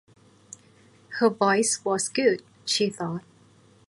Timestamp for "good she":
2.09-2.89